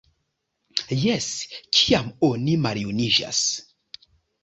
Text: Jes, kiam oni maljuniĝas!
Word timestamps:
Jes, 1.01 1.27
kiam 1.81 2.09
oni 2.31 2.59
maljuniĝas! 2.67 3.47